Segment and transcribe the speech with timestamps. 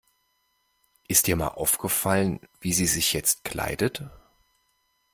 [1.07, 4.09] Ist dir mal aufgefallen, wie sie sich jetzt kleidet?